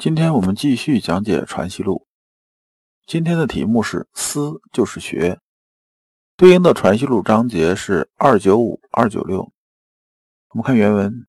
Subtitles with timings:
[0.00, 2.06] 今天我们继续讲解《传习录》，
[3.04, 5.38] 今天的题目是“思就是学”，
[6.38, 9.40] 对应的《传习录》章节是二九五、二九六。
[10.52, 11.26] 我们看原文，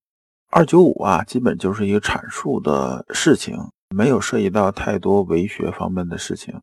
[0.48, 3.54] 二九五啊，基本就是一个阐述的事情，
[3.94, 6.58] 没有涉及到太多为学方面的事情，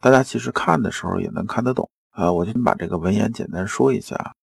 [0.00, 2.30] 大家其实看的时候也能看得懂啊。
[2.30, 4.36] 我先把这个文言简单说一下。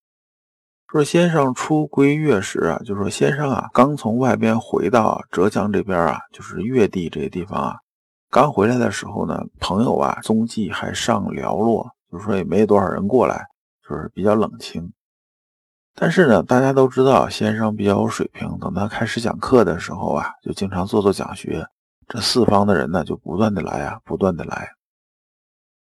[0.87, 7.75] 说先生出归越时啊，就说先生啊，刚从外边回到浙江这边啊，就是越地这个地方啊，
[8.29, 13.45] 刚回来的时候呢，朋友啊踪迹还尚寥落，就是说也没多少人过来，
[13.87, 14.93] 就是比较冷清。
[15.95, 21.65] 但是呢，大家都知道先生比较有水平，等他开始讲课的时候啊，就经常做做讲学，
[22.07, 24.69] 这四方的人呢就不断的来啊，不断的来。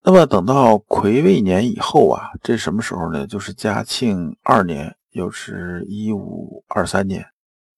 [0.05, 3.27] 那么等到癸未年以后啊，这什么时候呢？
[3.27, 4.95] 就是嘉庆二年。
[5.15, 7.25] 又是一五二三年，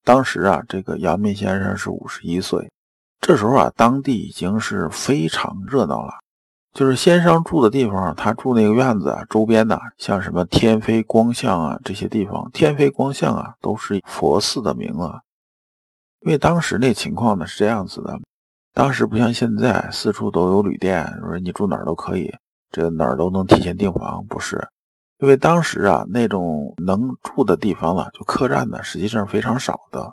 [0.02, 2.72] 当时啊，这个阳明先生是五十一岁。
[3.20, 6.14] 这时候啊，当地已经是非常热闹了。
[6.72, 15.20] 就是先生住的地方，他住那个院子啊，周边的像什么天妃光像啊这些地方，天妃光像啊都是佛寺的名啊。
[16.20, 18.18] 因为当时那情况呢是这样子的，
[18.76, 22.30] 当时不像现在四处都有旅店，说你住哪儿都可以，
[22.70, 24.68] 这哪儿都能提前订房，不是。
[25.18, 30.12] 因为当时啊，那种能住的地方呢，就客栈呢，实际上非常少的。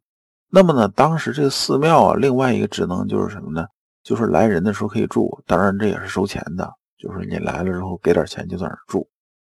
[0.50, 3.68] 那么呢，当时这个寺庙啊，另外一个职能就是什么呢？
[4.02, 9.06] 就是来人的时候可以住，当然这也是收钱的，就是你来了之后给点钱就在那儿住。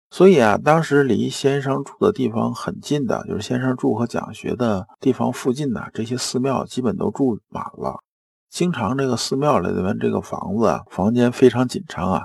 [0.09, 7.97] 所以啊，当时离先生住的地方很近的，就是先生住和讲学的地方附近的这些寺庙，基本都住满了。
[8.49, 12.21] 经常这个寺庙里面这个房子啊，房间非常紧张啊。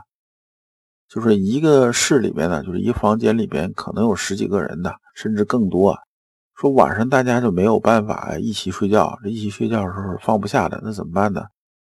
[1.09, 5.99] 就是一个室里边呢，就是一房间里边可能有十几个人的，甚至更多。
[6.55, 11.43] 说晚上大家就没有办法一起睡觉，这一起睡觉的时候放不下的，那怎么办呢？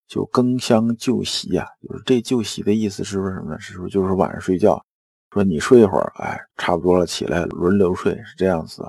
[0.08, 1.66] 就更相就席呀。
[1.80, 3.60] 就是这就席的意思是不是什么呢？
[3.60, 4.84] 是不是就是晚上睡觉？
[5.30, 8.84] 说你睡一会儿，哎，差不多了，起来轮流睡，是这样子。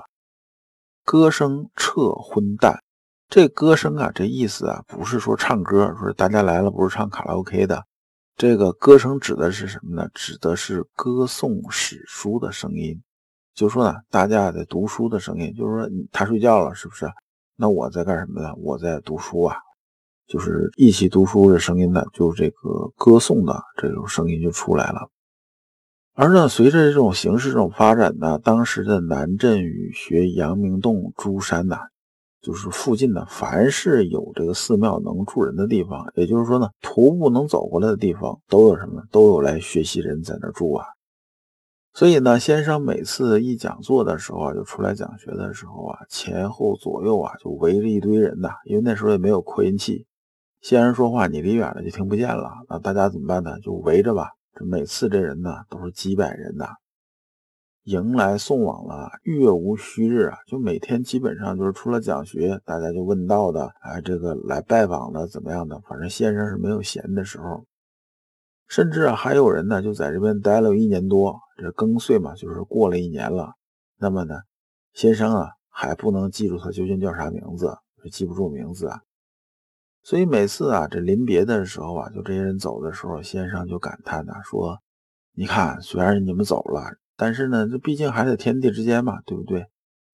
[1.04, 2.82] 歌声彻昏淡，
[3.28, 7.84] 这歌声啊，这意思啊，不是说唱歌，说大家来了不是唱卡拉 OK 的。
[8.36, 10.08] 这个歌声指的是什么呢？
[10.14, 13.02] 指的是歌颂史书的声音，
[13.52, 17.06] 就说呢，大家在读书的声音，就是说他睡觉了，是不是？
[17.56, 18.54] 那我在干什么呢？
[18.58, 19.56] 我在读书啊，
[20.28, 25.10] 就是一起读书的声音呢，就是这个歌颂的这种声音就出来了。
[26.14, 31.80] 而呢，随着这种形式这种发展呢，当时的南镇语学阳明洞诸山呐。
[32.46, 39.02] 就是附近呢，凡是有这个寺庙能住人的地方，也就是说呢，徒步能走过来的地方，都有什么？
[39.10, 40.86] 都有来学习人在那住啊。
[41.92, 48.50] 所以呢，先生每次一讲座的时候啊，就出来讲学的时候啊，前后左右啊，就围着一堆人呐。
[48.64, 50.06] 因为那时候也没有扩音器，
[50.60, 52.52] 先生说话你离远了就听不见了。
[52.68, 53.58] 那大家怎么办呢？
[53.58, 54.30] 就围着吧。
[54.54, 56.66] 这每次这人呢，都是几百人呐。
[57.86, 65.80] 迎来送往了，月无虚日啊，就每天基本上就是除了讲学，大家就问道的，哎，这个来拜访的怎么样的？
[65.82, 67.64] 反正先生是没有闲的时候，
[68.66, 73.52] 甚至啊还有人呢，就在这边待了一年多，这更岁嘛，就是过了一年了。
[73.98, 74.34] 那么呢，
[74.92, 79.00] 先生啊还不能记住他究竟叫啥名字，就记不住名字啊。
[80.02, 84.76] 所以每次啊这临别的时候啊，就这些人走的时候，先生就感叹呐，说
[85.38, 86.82] ：“你看，虽然你们走了。”
[87.16, 89.66] 但是呢，这毕竟还在天地之间嘛，对不对？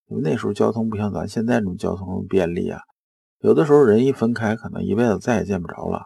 [0.08, 2.80] 因为那时候交通不像咱现在这种交通便利啊，
[3.40, 6.02] 有的时候人一分开，可能一辈子再也见不着了。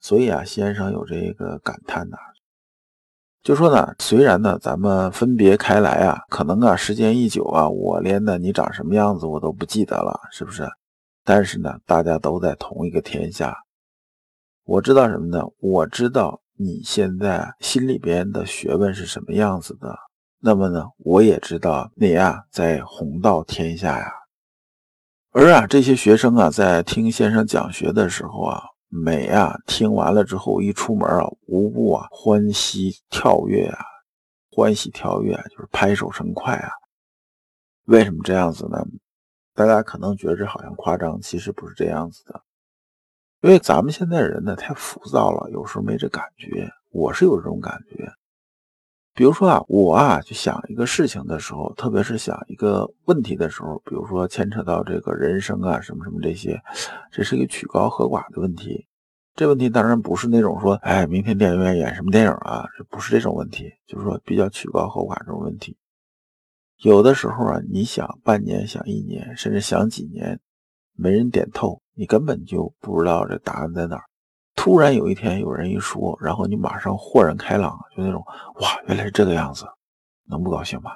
[0.00, 2.16] 所以啊，先生有这个感叹呐，
[3.42, 10.68] 就说呢，虽然呢咱们分别开来啊，可能啊时间一久啊，我连呢你长什么样子我都不记得了，是不是？
[11.24, 13.56] 但是呢，大家都在同一个天下，
[14.64, 15.42] 我知道什么呢？
[15.60, 19.96] 我知道你现在心里边的学问是什么样子的。
[20.38, 24.12] 那么呢，我也知道你啊，在弘道天下呀。
[25.32, 33.84] 而啊，这些学生啊，在听先生讲学的时候啊，每啊听完了之后，一出门啊，无不啊欢喜跳跃啊，
[34.50, 36.70] 欢喜跳跃，啊就是拍手称快啊。
[37.86, 38.78] 为什么这样子呢？
[39.54, 42.42] 大家可能觉着好像夸张，其实不是这样子的。
[43.42, 46.68] 因为咱们现在人呢太浮躁了，有时候没这感觉。
[46.90, 48.10] 我是有这种感觉。
[49.16, 56.60] 比如说啊，我啊就想一个事情的时候，特别是想一个问题的时候，比如说牵扯到这个人生啊什么什么这些，
[57.10, 58.86] 这是一个曲高和寡的问题。
[59.34, 62.68] 这问题当然不是那种说，哎，明天电影院演什么电影啊？
[62.76, 65.74] 这不是这种问题，就是说比较曲高和寡这种问题。
[66.82, 70.38] 有的时候啊，你想半年，想一年，甚至想几年，
[70.94, 74.04] 没人点透，你根本就不知道这答案在哪儿。
[74.66, 78.20] 突然有一天有人一说，然后你马上豁然开朗，就那种
[78.56, 79.64] 哇，原来是这个样子，
[80.28, 80.90] 能不高兴吗？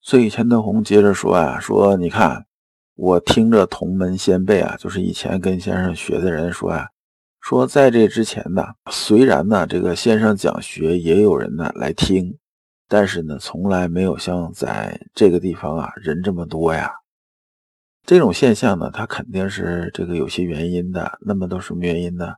[0.00, 2.46] 所以钱德洪接着说啊，说你看，
[2.94, 6.86] 我听着同门先辈啊，就是以前跟先生学的人说啊，
[7.40, 12.38] 说在这之前呢，虽然呢这个先生讲学也有人呢来听，
[12.86, 16.88] 但是呢从来没有像在这个地方啊人这么多呀。
[18.06, 21.18] 这种现象呢，它肯定是这个有些原因的。
[21.20, 22.32] 那么都什么原因呢？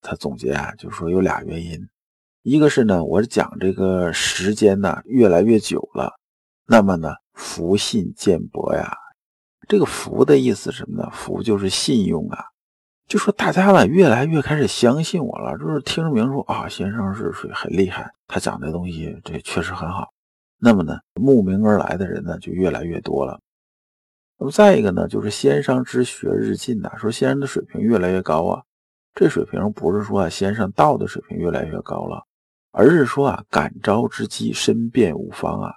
[0.00, 1.88] 他总结啊，就是说有俩原因，
[2.42, 6.18] 一个是呢，我讲这个时间呢越来越久了，
[6.66, 8.96] 那么呢，福信渐薄呀。
[9.68, 11.10] 这个福的意思是什么呢？
[11.12, 12.42] 福就是信用啊，
[13.06, 20.08] 就说大家呢越来越开始相信我了，就是听着名说啊，先生是属于很厉害，他讲的东西这确实很好。
[20.58, 23.38] 那么呢，慕名而来的人呢就越来越多了。
[24.38, 28.62] 那么再一个呢，就是先生之学日进呐，说先生的水平越来越高啊。
[29.18, 32.22] 这水平不是说啊先生道的水平越来越高了，
[32.70, 35.72] 而是说啊感召之机身变无方啊。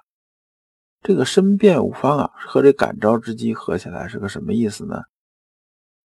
[1.02, 5.02] 这个身变无方啊和这感召之机合起来是个什么意思呢？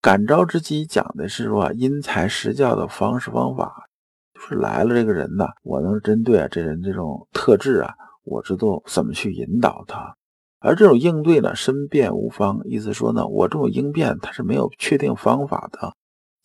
[0.00, 3.84] 感召之机讲的是说啊因材施教的方式方法，
[4.32, 7.94] 就是来了这个人呐，我能针对啊这人这种特质啊，
[8.24, 10.16] 我知道怎么去引导他。
[10.60, 15.94] 而这种应对呢，身变无方，意思说呢，我这种应变它是没有确定方法的，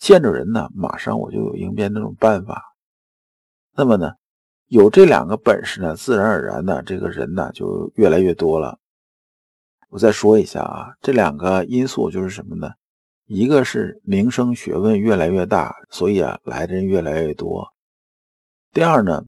[0.01, 2.74] 见着人呢，马上我就有应变那种办法。
[3.75, 4.13] 那么呢，
[4.65, 8.80] 有这两个本事呢，自然而然的这个人呢就越来越多了。
[9.89, 12.71] 我再说一下啊，这两个因素就是什么呢？
[13.27, 17.71] 一个是名声学问越来越大，所以啊来的人越来越多。
[18.74, 19.24] 第二呢，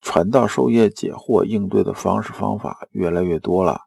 [0.00, 3.78] 传道授业解惑应对的方式方法越来越多了。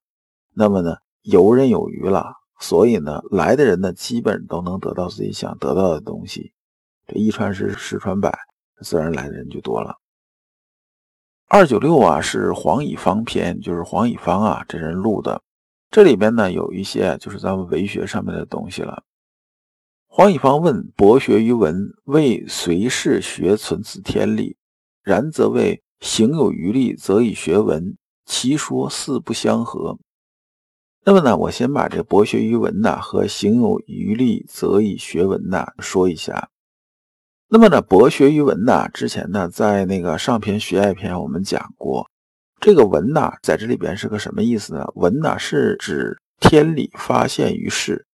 [0.54, 6.52] 那么呢，游刃有余了，所以呢，来的人呢，基本都能得到自己想得到的东西。
[7.08, 8.38] 这一传十，十传百，
[8.82, 9.96] 自然来的人就多了。
[11.48, 15.42] 二九六啊，是黄以方篇，就是黄以方啊这人录的。
[15.90, 19.04] 这里边呢，有一些就是咱们文学上面的东西了。
[20.08, 24.56] 黄以方问：博学于文，为随事学存此天理；
[25.02, 27.98] 然则为行有余力，则以学文。
[28.26, 29.98] 其说四不相合。
[31.06, 36.50] 那么呢，我先把这博学于文呐和行有余力则以学文呐说一下。
[37.48, 42.08] 那么呢，博学于文呐，之前呢在那个上篇学爱篇我们讲过，
[42.60, 44.86] 这个文呐在这里边是个什么意思呢？
[44.96, 48.06] 文呐是指天理发现于世，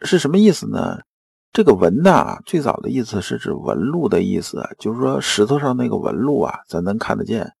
[0.00, 0.98] 是什么意思呢？
[1.52, 7.52] 这个文呐最早的意思是指纹路的意思，就是说石头上那个纹路啊，咱能看得见。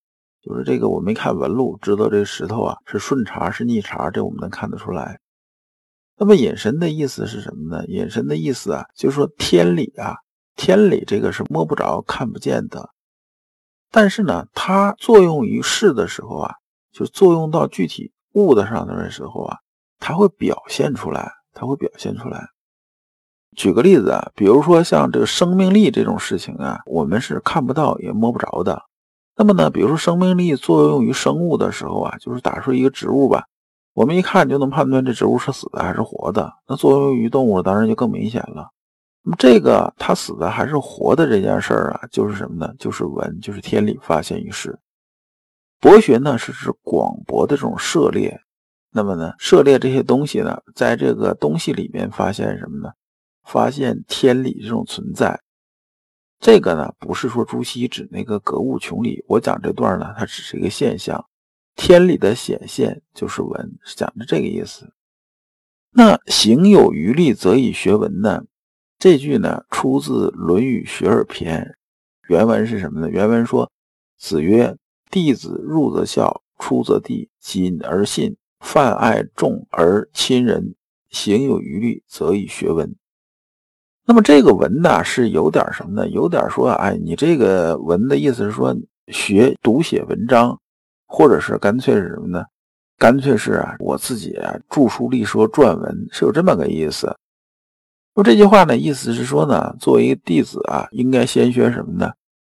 [0.42, 5.20] 就是这个，我没看纹路，知道这石头啊是顺茬是逆茬，这我们能看得出来。
[6.18, 7.84] 那么隐身的意思是什么呢？
[7.86, 10.16] 隐身的意思啊，就是说天理啊，
[10.56, 12.90] 天理这个是摸不着、看不见的，
[13.90, 16.54] 但是呢，它作用于事的时候啊，
[16.92, 19.56] 就作用到具体物的上头的时候啊，
[19.98, 22.48] 它会表现出来，它会表现出来。
[23.56, 28.82] 举个例子啊，比如说像这个生命力这种事情啊，我们是看不到也摸不着的。
[29.42, 33.44] 那么呢，比如说生命力作用于生物的时候啊，就是打出一个植物吧，
[33.92, 36.48] 我们一看就能判断这植物是死的还是活的。
[36.68, 38.68] 那作用于动物当然就更明显了。
[39.24, 42.72] 那么这个它死的还是活的这件事儿啊，就是什么呢？
[42.78, 44.78] 就是文，就是天理发现于世。
[45.80, 48.40] 博学呢是指广博的这种涉猎。
[48.92, 52.92] 那么呢，涉猎这些东西呢，在这个东西里面发现什么呢？
[53.42, 55.36] 发现天理这种存在。
[56.42, 59.24] 这个呢，不是说朱熹指那个格物穷理。
[59.28, 61.24] 我讲这段呢，它只是一个现象，
[61.76, 64.92] 天理的显现就是文，是讲的这个意思。
[65.92, 68.42] 那行有余力，则以学文呢？
[68.98, 71.62] 这句呢，出自《论语·学而篇》，
[72.28, 73.08] 原文是什么呢？
[73.08, 73.70] 原文说
[74.18, 74.76] ：“子曰，
[75.12, 80.74] 弟子入则孝，出则弟，谨而信，泛爱众而亲仁，
[81.08, 82.92] 行有余力，则以学文。”
[84.04, 86.08] 那么这个文呢，是有点什么呢？
[86.08, 88.76] 有点说，哎，你这个文的意思是说
[89.08, 90.58] 学读写文章，
[91.06, 92.44] 或者是干脆是什么呢？
[92.98, 97.16] 干脆是啊，我自己啊著书立说撰文，是有这么个意思。
[98.14, 102.12] 说这句话呢，意思是说呢，作为弟子啊，应该先学什么呢？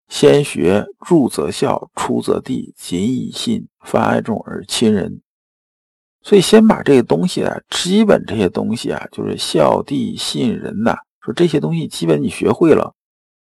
[0.08, 5.22] 先学入则孝，出则弟，谨以信，泛爱众而亲仁。
[6.22, 12.94] 所以先把这个东西啊，基本这些东西啊，就是孝弟信仁呐，说这些东西基本你学会了，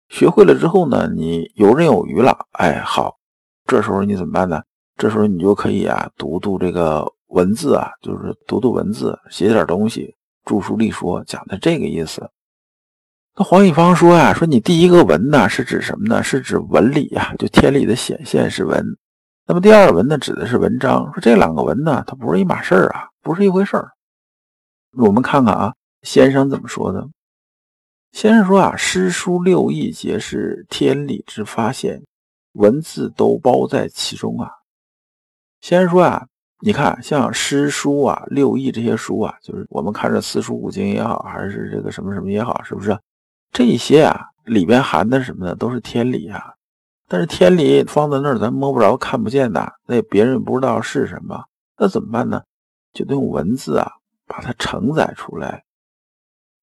[0.10, 3.16] 学会了之后呢，你游刃有余了，哎，好，
[3.66, 4.62] 这时候你怎么办呢？
[4.98, 10.16] 这时候你就可以啊，读读这个文字啊，就是读读文字，写点东西。
[10.46, 12.30] 著书立说讲的这个意思，
[13.36, 16.22] 那黄一方说呀，说你第一个文呢是指什么呢？
[16.22, 18.86] 是指文理呀，就天理的显现是文。
[19.48, 21.12] 那么第二文呢，指的是文章。
[21.14, 23.90] 说这两个文呢，它不是一码事儿啊，不是一回事儿。
[24.98, 27.10] 我们看看啊，先生怎么说的？
[28.16, 32.02] 先生说啊，诗书六艺皆是天理之发现，
[32.54, 34.50] 文字都包在其中啊。
[35.60, 36.26] 先生说啊。
[36.62, 42.98] 你看，像诗书啊、六艺这些书啊，就是我们看着四书五经也好，还是这个什么什么也好，是不是？
[43.52, 45.54] 这些啊里边含的什么呢？
[45.54, 46.54] 都是天理啊。
[47.10, 51.44] 但是天理放在那儿，咱摸不着、看不见的，那别人不知道是什么，
[51.78, 52.42] 那怎么办呢？
[52.94, 53.92] 就得用文字啊
[54.26, 55.65] 把它承载出来。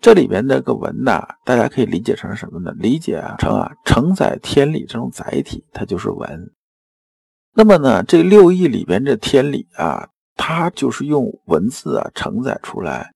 [0.02, 2.72] 这里边这个文呐，大家可以理解成什么呢？
[2.72, 6.50] 理解成啊承载天理这种载体，它就是文。
[7.54, 13.12] 那么呢，这六艺里边这天理啊，它就是用文字啊承载出来，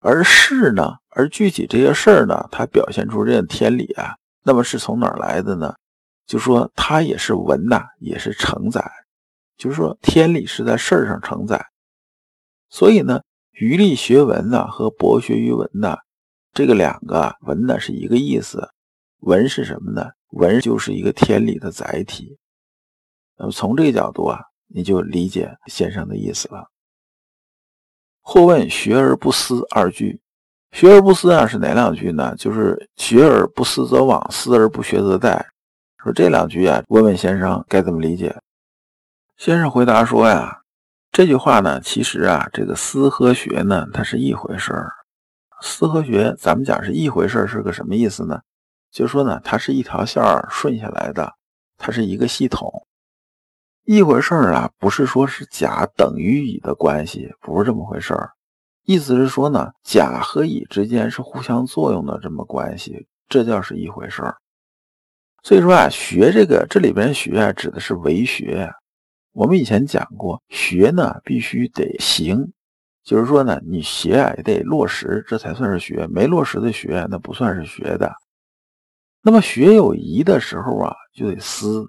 [0.00, 5.74] 而事呢，而具体这些事儿呢，它表现出这天理啊，那么是从哪儿来的呢？
[6.26, 8.82] 就说它也是文呐，也是承载，
[9.58, 11.62] 就是说天理是在事儿上承载。
[12.70, 13.20] 所以呢，
[13.62, 15.96] 余力学文呢和博学于文呢，
[16.52, 18.68] 这个两个文呢是一个意思。
[19.20, 20.10] 文是什么呢？
[20.30, 22.36] 文就是一个天理的载体。
[23.38, 26.66] 那么从这个角度啊，你就理解先生的意思了。
[28.20, 30.20] 或问“学而不思”二句
[30.74, 32.34] ，“学而不思”啊是哪两句呢？
[32.36, 35.40] 就是“学而不思则罔，思而不学则殆”。
[36.02, 38.36] 说这两句啊，问问先生该怎么理解？
[39.36, 40.61] 先生回答说呀，
[41.12, 44.90] 这句话呢，其实啊，这个思和学呢，它是一回事儿。
[45.60, 48.40] 思和学，咱们讲是一回事儿，是个什么意思呢？
[48.90, 51.30] 就说呢，它是一条线儿顺下来的，
[51.76, 52.86] 它是一个系统。
[53.84, 58.30] 一回事儿啊，不是说是甲等于乙的关系，不是这么回事儿。
[58.86, 64.34] 意思是说呢，甲和乙之间是互相作用的这么关系，这叫是一回事儿。
[65.42, 68.72] 所以说啊，学这个这里边学啊，指的是为学。
[69.32, 72.52] 我们以前讲过，学呢必须得行，
[73.02, 76.06] 就是说呢，你学啊也得落实，这才算是学。
[76.08, 78.12] 没落实的学，那不算是学的。
[79.22, 81.86] 那么学有疑的时候啊，就得思。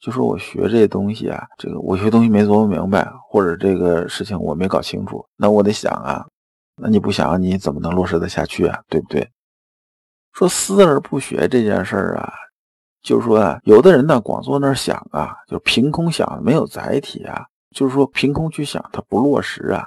[0.00, 6.22] 就说我学这东西啊，这个我学东西没琢磨明白，或者这个事情我没搞清楚，那我得想啊，
[6.76, 8.78] 那你不想你怎么能落实得下去啊？
[8.88, 9.26] 对不对？
[10.34, 12.30] 说思而不学这件事儿啊，
[13.04, 19.86] 就是说啊，有的人呢光坐那儿想啊，就凭空想，没有载体啊，就是说凭空去想，他不落实啊。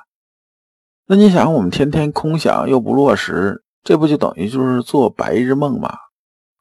[1.08, 5.90] 那你想，我们天天空想又不落实，这不就等于就是做白日梦吗？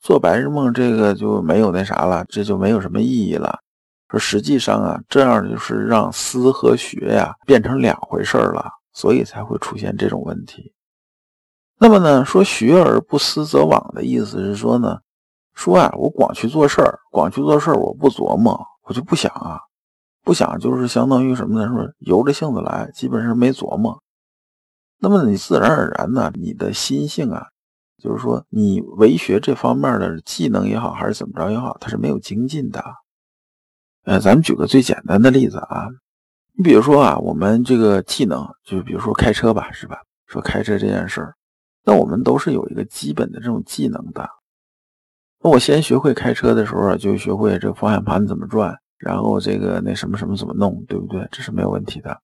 [0.01, 3.59] 做白日梦，这个就没有那啥了，这就没有什么意义了。
[4.09, 10.73] 说实际上啊，这样就是让思和学呀变成两回事了，所以才会出现这种问题。
[11.79, 15.01] 那么呢，说学而不思则罔的意思是说呢，
[15.57, 19.59] 说啊，我光去做事儿，光去做事儿，我不琢磨，我就不想啊，
[20.23, 21.67] 不想就是相当于什么呢？
[21.67, 24.01] 说由着性子来，基本上没琢磨。
[24.99, 27.49] 那么你自然而然呢，你的心性啊。
[27.99, 32.85] 就是说，你为学这方面的技能也好，还是怎么着也好，它是没有精进的。
[34.05, 35.89] 呃，咱们举个最简单的例子啊，
[36.53, 39.97] 你比如说啊，我们这个技能，就比如说开车吧，是吧？
[40.27, 41.35] 说开车这件事儿，
[41.85, 44.29] 那我们都是有一个基本的这种技能的。
[45.47, 51.25] 那我先学会开车的时候，就学会这个方向盘怎么转，然后这个那什么什么怎么弄，对不对？
[51.31, 52.21] 这是没有问题的。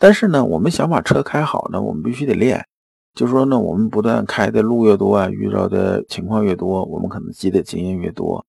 [0.00, 2.66] 但是呢，我们想把车开好呢，我们必须得练。
[3.14, 8.44] 就说呢，我们不断开的路越多啊，遇到的情况越多，我们可能积的经验越多。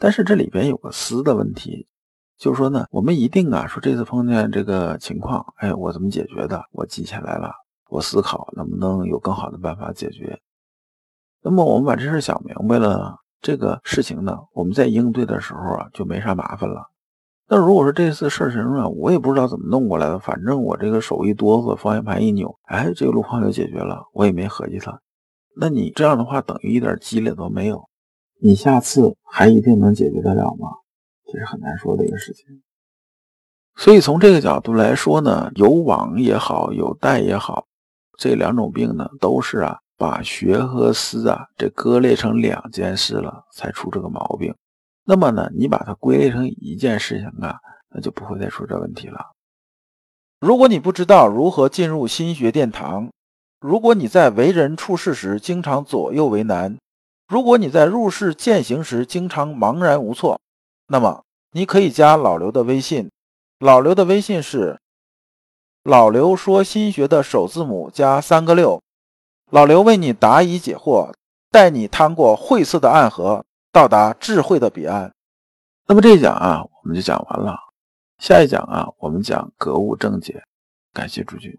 [0.00, 1.86] 但是这里边有个思的问题，
[2.36, 6.60] 就是说呢，我们一定啊，说这次碰见这个情况，哎，我怎么解决的？
[6.72, 7.52] 我记下来了，
[7.88, 10.40] 我思考能不能有更好的办法解决。
[11.46, 16.88] 那么我们把这事想明白了，这个事情呢，我们在应对的时候啊，就没啥麻烦了。
[17.46, 24.98] 那如果说这次事情啊，我也不知道怎么弄过来的，反正我这个手一哆嗦，方向盘一扭，哎，这个路况就解决了，我也没合计它。
[25.54, 27.90] 那你这样的话，等于一点积累都没有，
[28.40, 30.68] 你下次还一定能解决得了吗？
[31.30, 32.46] 这是很难说的一个事情。
[33.76, 37.66] 所以从这个角度来说呢，有网也好，有带也好，
[38.16, 44.54] 这两种病呢，都是啊把学和思啊这割裂成两件事了，才出这个毛病。
[45.04, 47.56] 那么呢，你把它归类成一件事情啊，
[47.90, 49.20] 那就不会再出这问题了。
[50.40, 53.10] 如果你不知道如何进入心学殿堂，
[53.60, 56.76] 如果你在为人处事时经常左右为难，
[57.28, 60.40] 如果你在入世践行时经常茫然无措，
[60.88, 61.22] 那么
[61.52, 63.10] 你可以加老刘的微信。
[63.60, 64.78] 老刘的微信是
[65.84, 68.82] 老刘说心学的首字母加三个六。
[69.54, 71.12] 老刘为你答疑解惑，
[71.52, 75.14] 带你趟过晦涩的暗河，到达智慧的彼岸。
[75.86, 77.56] 那么这一讲啊，我们就讲完了。
[78.18, 80.42] 下一讲啊，我们讲格物正解。
[80.92, 81.56] 感谢诸君。